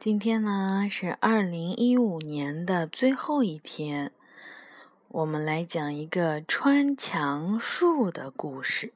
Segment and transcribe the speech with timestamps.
[0.00, 4.12] 今天呢是二零一五年的最后一天，
[5.08, 8.92] 我们来讲一个穿墙术的故事。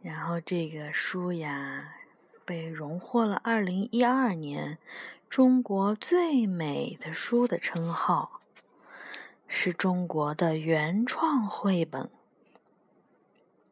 [0.00, 1.96] 然后这个书呀，
[2.46, 4.78] 被荣获了二零一二年
[5.28, 8.40] 中国最美的书的称号，
[9.46, 12.08] 是中国的原创绘本。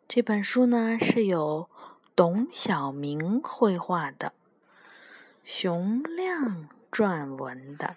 [0.06, 1.70] 这本书呢是由
[2.14, 4.34] 董晓明绘画的，
[5.45, 7.96] 熊亮撰文的。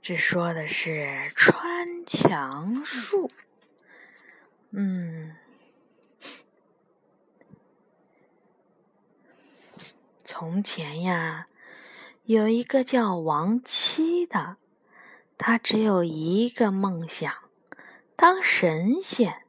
[0.00, 3.30] 这说的是穿墙术。
[4.70, 5.36] 嗯，
[10.24, 11.48] 从前呀，
[12.24, 14.56] 有一个叫王七的，
[15.36, 17.30] 他只有一个梦想，
[18.16, 19.42] 当神仙。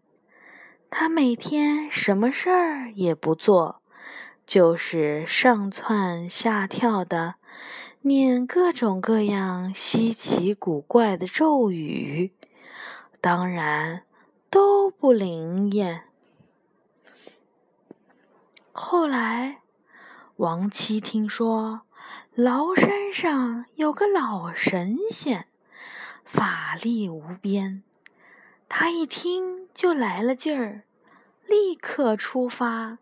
[0.90, 3.81] 他每天什么事儿也不做，
[4.52, 7.36] 就是上蹿下跳的
[8.02, 12.34] 念各种各样稀奇古怪的咒语，
[13.22, 14.04] 当然。
[14.50, 16.04] 都不灵验。
[18.74, 19.62] 后来，
[20.36, 21.84] 王七听说
[22.36, 25.48] 崂山上有个老神仙，
[26.26, 27.84] 法力无边。
[28.68, 30.84] 他一听就来了劲儿，
[31.48, 32.98] 立刻出发，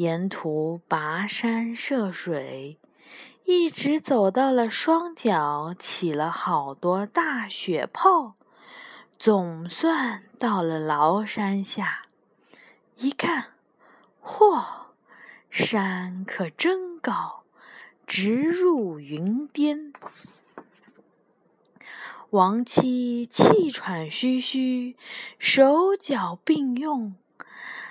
[0.00, 2.78] 沿途跋山涉水，
[3.44, 8.36] 一直走到了双脚起了好多大雪泡。
[9.18, 12.06] 总算到了崂山下，
[12.96, 13.48] 一看，
[14.24, 14.64] 嚯，
[15.50, 17.42] 山可真高，
[18.06, 19.92] 直入云巅。
[22.30, 24.96] 王七气喘吁吁，
[25.38, 27.14] 手脚并用，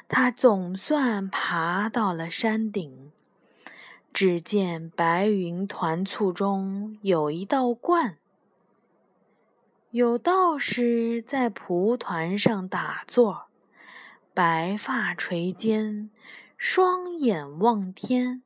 [0.09, 3.11] 他总算爬到了山顶。
[4.11, 8.17] 只见白云团簇中有一道观。
[9.91, 13.45] 有道士在蒲团上打坐，
[14.33, 16.09] 白发垂肩，
[16.57, 18.41] 双眼望天，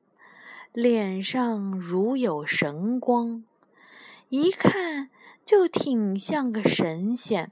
[0.74, 3.44] 脸上如有神光，
[4.28, 5.10] 一看
[5.46, 7.52] 就挺像个神仙。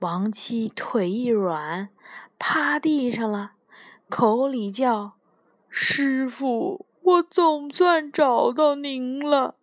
[0.00, 1.88] 王七腿一软，
[2.38, 3.52] 趴地上了，
[4.08, 5.14] 口里叫
[5.68, 9.56] ：“师傅，我总算找到您了。”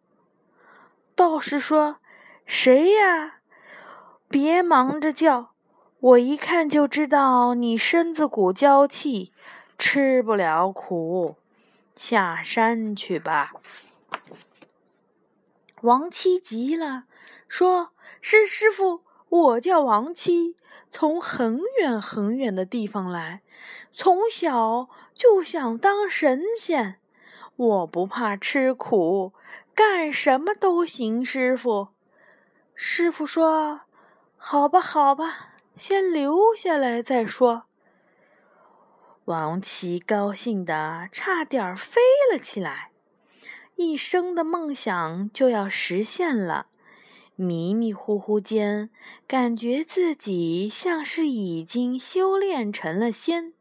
[1.16, 1.97] 道士说。
[2.47, 3.40] 谁呀？
[4.28, 5.56] 别忙着叫，
[6.00, 9.31] 我一看就知道你身子骨娇气，
[9.80, 11.38] 吃不了苦，
[11.96, 13.53] 下山去吧。
[15.81, 17.06] 王七急了，
[17.47, 17.90] 说
[18.22, 20.56] ：“是师傅，我叫王七，
[20.98, 23.42] 从很远很远的地方来，
[23.92, 27.02] 从小就想当神仙，
[27.58, 29.34] 我不怕吃苦，
[29.76, 31.90] 干什么都行，师傅。”
[32.74, 33.82] 师傅说
[34.40, 37.64] ：“好吧，好吧，先留下来再说。”
[39.26, 42.00] 王七高兴的差点飞
[42.32, 42.92] 了起来，
[43.76, 46.68] 一生的梦想就要实现了。
[47.35, 48.90] 迷迷糊糊间，
[49.28, 53.53] 感觉自己像是已经修炼成了仙，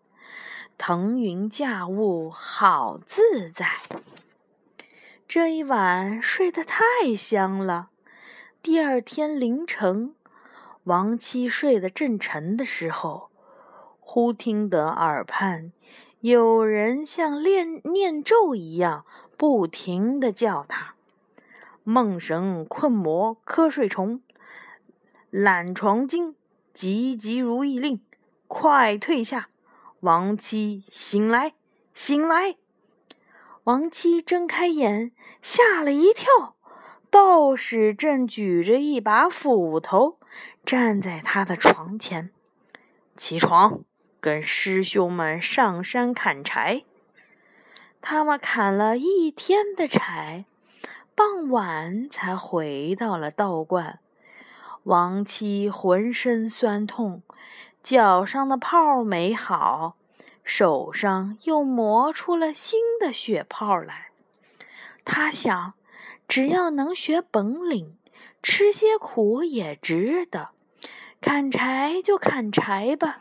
[0.79, 3.67] 腾云驾雾，好自在。
[5.27, 6.83] 这一晚睡得太
[7.17, 7.89] 香了。
[8.63, 10.15] 第二天凌晨，
[10.85, 13.31] 王七睡得正沉的时候，
[13.99, 15.73] 忽听得耳畔
[16.21, 19.05] 有人像念念咒一样，
[19.37, 20.94] 不停的叫他
[21.85, 24.21] ：“梦神困魔瞌睡虫，
[25.31, 26.35] 懒床精
[26.73, 28.01] 急急如意令，
[28.49, 29.49] 快退下！
[30.01, 31.53] 王七醒来，
[31.95, 32.57] 醒来！”
[33.65, 36.57] 王七睁开眼，吓了一跳。
[37.11, 40.19] 道士正举着一把斧头
[40.67, 42.31] 站在他的床前，
[43.17, 43.85] 起床，
[44.21, 46.85] 跟师兄们上山砍柴。
[48.01, 50.45] 他们砍了一天的柴，
[51.15, 54.01] 傍晚才回到了道观。
[54.85, 57.23] 王七浑身酸痛，
[57.83, 59.97] 脚上的泡没好，
[60.43, 64.11] 手上又磨出了新的血泡来。
[65.05, 65.75] 他想。
[66.27, 67.99] 只要能学本领，
[68.43, 70.53] 吃些苦也值得。
[71.21, 73.21] 砍柴就砍柴吧。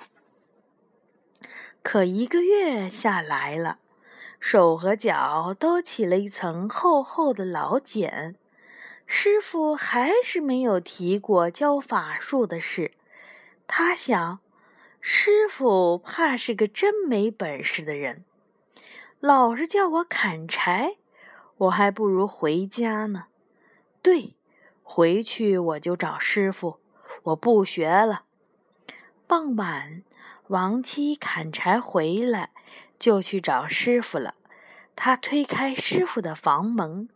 [1.83, 3.79] 可一个月下来了，
[4.45, 8.35] 手和脚都起了一层厚厚的老茧。
[9.05, 12.91] 师傅还是没有提过教法术的事。
[13.67, 14.39] 他想，
[14.99, 18.25] 师傅怕是个真没本事的人。
[19.21, 20.97] 老是叫我砍柴，
[21.55, 23.27] 我还不如回家呢。
[24.01, 24.35] 对，
[24.83, 26.81] 回去我就找师傅，
[27.23, 28.23] 我不学了。
[29.25, 30.03] 傍晚，
[30.47, 32.51] 王七砍柴回来，
[32.99, 34.35] 就去找师傅了。
[34.95, 37.09] 他推开师傅的房门，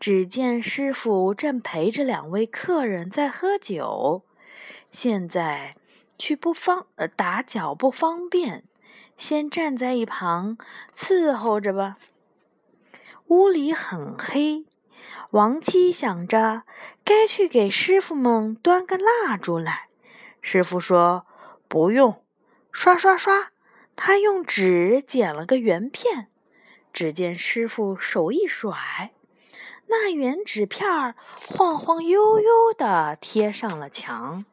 [0.00, 4.22] 只见师傅正陪着两位客人在喝酒。
[4.90, 5.76] 现在
[6.18, 8.64] 去不方呃打搅不方便。
[9.14, 10.56] 先站在一旁
[10.96, 11.98] 伺候着吧。
[13.26, 14.64] 屋里很黑，
[15.30, 16.62] 王七想着
[17.04, 19.88] 该去给师傅们端个蜡烛来。
[20.40, 21.26] 师傅说
[21.68, 22.21] ：“不用。”
[22.72, 23.52] 刷刷刷，
[23.94, 26.28] 他用纸剪了个圆片。
[26.92, 29.12] 只见师傅手一甩，
[29.86, 31.14] 那圆纸片儿
[31.46, 34.44] 晃晃悠悠地贴上了墙。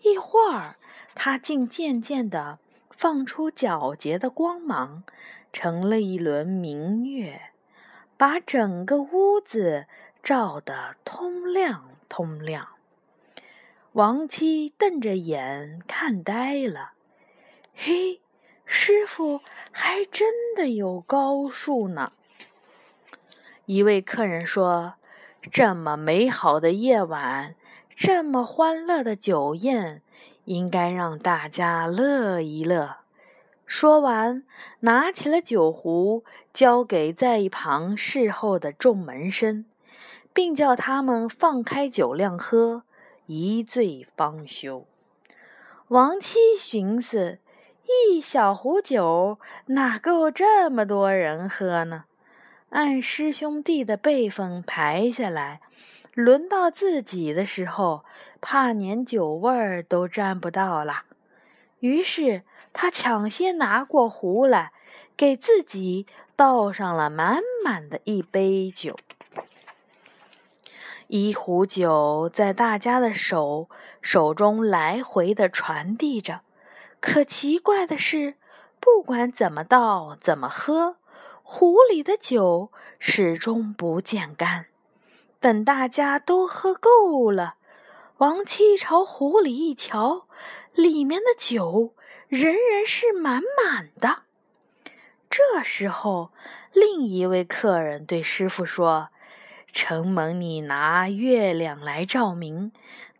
[0.00, 0.76] 一会儿，
[1.14, 2.58] 它竟渐渐地。
[2.90, 5.04] 放出皎洁的光芒，
[5.52, 7.52] 成了一轮明月，
[8.16, 9.86] 把整个屋子
[10.20, 12.70] 照得通亮通亮。
[13.92, 16.94] 王七瞪着眼看呆了，
[17.80, 18.20] 嘿，
[18.64, 19.40] 师傅
[19.70, 22.12] 还真的有高数呢。
[23.66, 24.94] 一位客人说
[25.52, 27.54] ：“这么美好的夜晚，
[27.94, 30.02] 这么欢乐的酒宴。”
[30.44, 32.96] 应该让大家乐一乐。
[33.64, 34.42] 说完，
[34.80, 39.66] 拿起了酒壶，交给在一旁侍候的众门生，
[40.32, 42.82] 并叫他们放开酒量喝，
[43.26, 44.84] 一醉方休。
[45.88, 47.38] 王七寻思：
[47.88, 52.04] 一小壶酒哪够这么多人喝呢？
[52.68, 55.62] 按师兄弟的辈分排下来。
[56.12, 58.04] 轮到自己的时候，
[58.40, 61.04] 怕连酒味儿都沾不到了。
[61.78, 62.42] 于是
[62.72, 64.72] 他抢先拿过壶来，
[65.16, 68.98] 给自己倒上了满满的一杯酒。
[71.06, 73.70] 一壶酒在大家的手
[74.02, 76.40] 手中来回的传递着，
[77.00, 78.34] 可奇怪的是，
[78.80, 80.96] 不管怎么倒，怎么喝，
[81.42, 84.66] 壶里的酒始终不见干。
[85.40, 87.54] 等大家都喝够了，
[88.18, 90.26] 王七朝壶里一瞧，
[90.74, 91.94] 里面的酒
[92.26, 94.24] 仍然是满满的。
[95.30, 96.32] 这时候，
[96.72, 99.10] 另一位客人对师傅说
[99.72, 102.72] ：“承蒙你拿月亮来照明，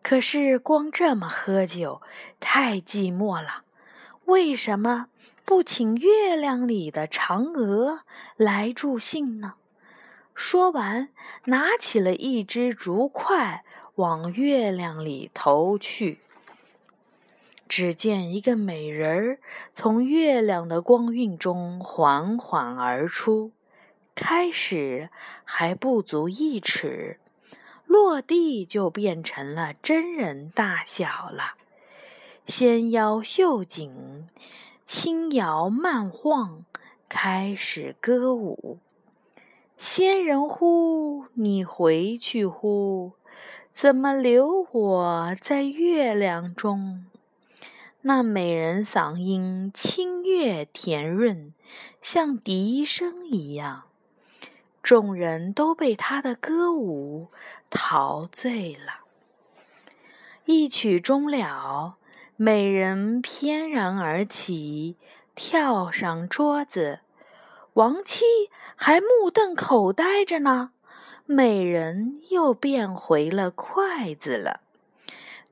[0.02, 2.02] 可是光这么喝酒
[2.40, 3.62] 太寂寞了。
[4.28, 5.06] 为什么
[5.46, 8.00] 不请月亮里的嫦娥
[8.36, 9.54] 来助兴呢？”
[10.36, 11.08] 说完，
[11.46, 13.64] 拿起了一只竹筷，
[13.94, 16.20] 往月亮里投去。
[17.66, 19.38] 只见一个美人儿
[19.72, 23.52] 从月亮的光晕中缓缓而出，
[24.14, 25.08] 开始
[25.42, 27.18] 还不足一尺，
[27.86, 31.54] 落地就变成了真人大小了。
[32.48, 34.26] 纤腰秀颈，
[34.86, 36.64] 轻摇慢晃，
[37.06, 38.78] 开始歌舞。
[39.76, 43.12] 仙人呼，你回去呼，
[43.74, 47.04] 怎么留我在月亮中？
[48.00, 51.52] 那美人嗓音清越甜润，
[52.00, 53.82] 像笛声一样，
[54.82, 57.28] 众人都被她的歌舞
[57.68, 59.04] 陶醉了。
[60.46, 61.96] 一曲终了，
[62.40, 64.96] 美人翩然而起，
[65.34, 67.00] 跳上桌子。
[67.72, 68.24] 王七
[68.76, 70.70] 还目瞪口呆着呢，
[71.26, 74.60] 美人又变回了筷子了。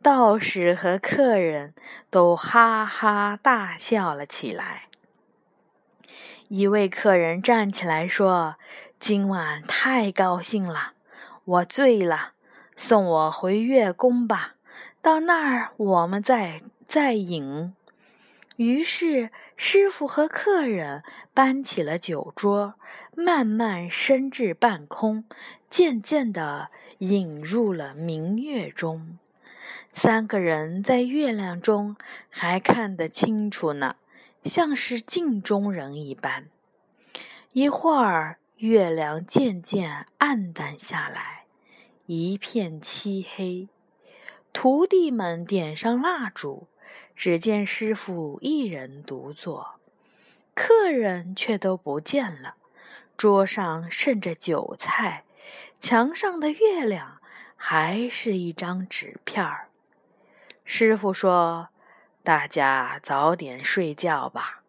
[0.01, 1.75] 道士和客人
[2.09, 4.85] 都哈哈大笑了起来。
[6.47, 8.55] 一位客人站起来说
[9.01, 10.93] ：“今晚太高兴了，
[11.45, 12.35] 我醉了，
[12.77, 14.55] 送我回月宫吧，
[15.03, 17.75] 到那儿我们再再饮。”
[18.57, 21.03] 于是，师傅和客人
[21.35, 22.75] 搬起了酒桌，
[23.15, 25.25] 慢慢升至半空，
[25.69, 29.19] 渐渐地引入了明月中。
[29.93, 31.97] 三个人在月亮中
[32.31, 33.97] 还看得清楚呢，
[34.43, 36.49] 像是镜中人一般。
[37.53, 41.45] 一会儿，月亮渐渐暗淡下来，
[42.07, 43.69] 一片漆黑。
[44.55, 46.69] 徒弟们点上蜡烛。
[47.17, 49.81] 只见师傅一人独坐，
[50.55, 52.57] 客人却都不见了。
[53.17, 55.25] 桌上剩着酒菜，
[55.81, 57.23] 墙上的月亮
[57.57, 59.71] 还是一张纸片儿。
[60.65, 61.71] 师傅说
[62.23, 64.63] ：“大家早点睡觉吧，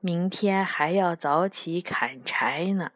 [0.00, 2.92] 明天还要早起砍柴呢。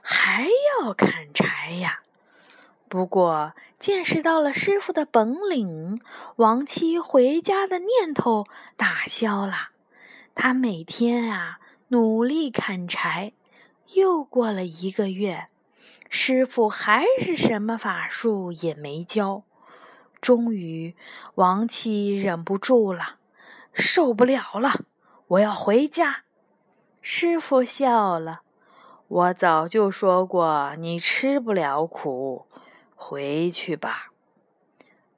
[0.00, 0.46] 还
[0.82, 2.02] 要砍柴呀！
[2.88, 6.00] 不过见识到了师傅的本领，
[6.36, 9.70] 王七回家的念头打消了。
[10.34, 13.32] 他每天啊努力砍柴。
[13.92, 15.48] 又过了一个月，
[16.08, 19.42] 师傅还是什么法术也没教。
[20.22, 20.96] 终于，
[21.34, 23.16] 王七忍不住了，
[23.74, 24.84] 受不了了，
[25.26, 26.22] 我要回家。
[27.02, 28.40] 师傅笑了。
[29.06, 32.46] 我早就说过，你吃不了苦，
[33.06, 34.10] 回去吧。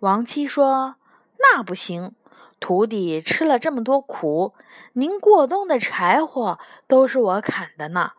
[0.00, 0.96] 王七说
[1.38, 2.16] ：“那不行，
[2.58, 4.54] 徒弟吃了这么多苦，
[4.94, 8.14] 您过冬的柴火都是我砍的呢，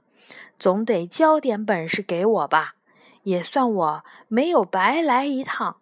[0.57, 2.75] 总得教点本事给我吧，
[3.23, 5.75] 也算我没有白来一趟。”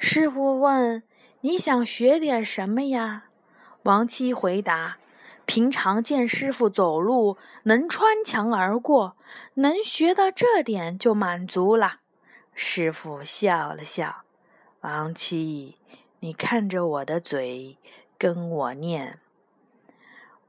[0.00, 1.02] 师傅问
[1.42, 3.24] ：“你想学点什么呀？”
[3.84, 4.96] 王七回答。
[5.46, 9.16] 平常见师傅走路能穿墙而过，
[9.54, 12.00] 能学到这点就满足了。
[12.54, 14.22] 师傅笑了笑
[14.80, 15.76] ：“王七，
[16.20, 17.78] 你看着我的嘴，
[18.16, 19.18] 跟我念：‘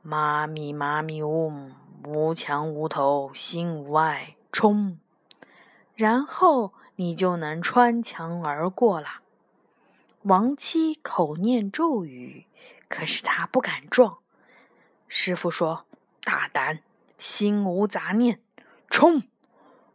[0.01, 1.73] 妈咪妈咪嗡，
[2.05, 4.97] 无墙无头，心无碍，冲！’
[5.95, 9.21] 然后你就能穿墙而过了。”
[10.23, 12.45] 王七口念咒语，
[12.87, 14.17] 可是他不敢撞。
[15.07, 15.85] 师傅说
[16.23, 16.79] ：“大胆，
[17.17, 18.39] 心无杂念，
[18.89, 19.23] 冲！”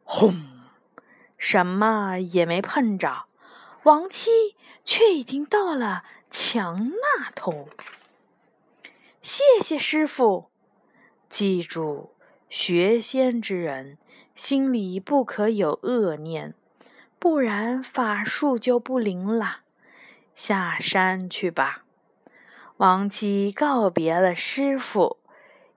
[0.04, 0.34] 轰，
[1.36, 3.26] 什么也没碰着，
[3.84, 4.30] 王七
[4.84, 7.68] 却已经到了墙那头。
[9.22, 10.50] 谢谢师傅，
[11.28, 12.14] 记住，
[12.48, 13.98] 学仙之人
[14.34, 16.54] 心里不可有恶念，
[17.18, 19.60] 不然法术就不灵了。
[20.34, 21.84] 下山去吧。
[22.80, 25.18] 王七告别了师傅，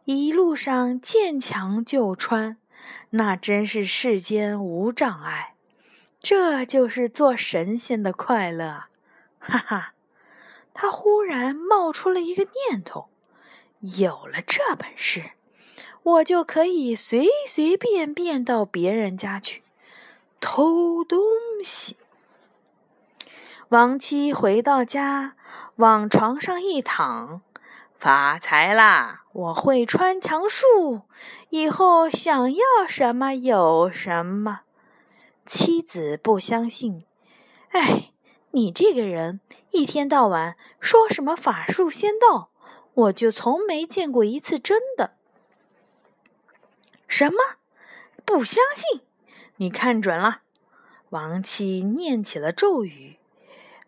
[0.05, 2.55] 一路上见墙就穿，
[3.10, 5.55] 那真是世间无障碍。
[6.22, 8.86] 这就是做神仙的快乐，
[9.38, 9.93] 哈哈！
[10.74, 13.10] 他忽然冒出了一个念头：
[13.81, 15.31] 有了这本事，
[16.03, 19.62] 我就可以随随便便到别人家去
[20.39, 21.19] 偷东
[21.62, 21.98] 西。
[23.67, 25.36] 王七回到家。
[25.77, 27.41] 往床上一躺，
[27.98, 29.24] 发财啦！
[29.33, 31.01] 我会穿墙术，
[31.50, 34.62] 以后想要什么有什么。
[35.45, 37.05] 妻子不相信，
[37.72, 38.12] 哎，
[38.51, 39.39] 你这个人
[39.72, 42.50] 一天到晚说什么法术仙道，
[42.93, 45.15] 我就从没见过一次真的。
[47.07, 47.38] 什么？
[48.24, 49.01] 不相信？
[49.57, 50.41] 你看准了？
[51.10, 53.17] 王七念起了咒语：“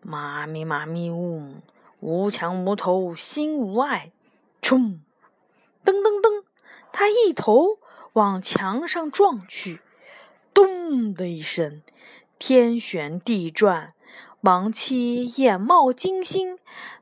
[0.02, 1.56] 妈咪妈咪呜。”
[2.00, 4.12] 无墙无头，心无碍，
[4.60, 5.00] 冲！
[5.84, 6.44] 噔噔噔，
[6.92, 7.78] 他一头
[8.12, 9.80] 往墙上撞去，
[10.52, 11.82] 咚的一声，
[12.38, 13.94] 天旋地转。
[14.42, 16.58] 王七眼冒金星，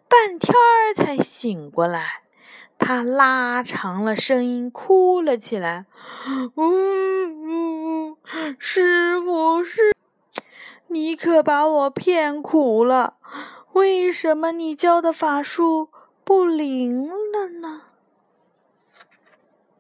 [0.09, 2.23] 半天儿才醒过来。
[2.79, 5.87] 他拉长了声音哭了起来
[6.55, 8.19] ：“呜呜，
[8.59, 9.94] 师傅，师，
[10.95, 13.19] 你可把我骗苦了。”
[13.75, 15.89] 为什么你教的法术
[16.23, 17.83] 不灵了呢？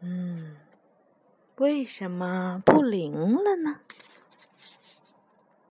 [0.00, 0.56] 嗯，
[1.58, 3.76] 为什么不灵了呢？